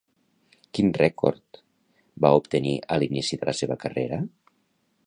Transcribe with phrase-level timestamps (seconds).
[0.77, 1.61] Quin rècord
[2.25, 4.23] va obtenir a l'inici de la seva carrera?